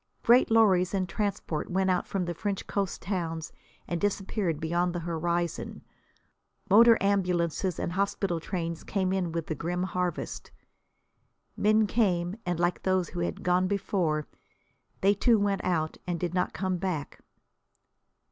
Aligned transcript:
Great 0.23 0.49
lorries 0.49 0.95
and 0.95 1.07
transports 1.07 1.69
went 1.69 1.91
out 1.91 2.07
from 2.07 2.25
the 2.25 2.33
French 2.33 2.65
coast 2.65 3.03
towns 3.03 3.51
and 3.87 4.01
disappeared 4.01 4.59
beyond 4.59 4.95
the 4.95 5.01
horizon; 5.01 5.83
motor 6.71 6.97
ambulances 6.99 7.77
and 7.77 7.91
hospital 7.91 8.39
trains 8.39 8.83
came 8.83 9.13
in 9.13 9.31
with 9.31 9.45
the 9.45 9.53
grim 9.53 9.83
harvest. 9.83 10.49
Men 11.55 11.85
came 11.85 12.35
and, 12.47 12.59
like 12.59 12.81
those 12.81 13.09
who 13.09 13.19
had 13.19 13.43
gone 13.43 13.67
before, 13.67 14.25
they 15.01 15.13
too 15.13 15.37
went 15.37 15.63
out 15.63 15.97
and 16.07 16.19
did 16.19 16.33
not 16.33 16.51
come 16.51 16.77
back. 16.77 17.19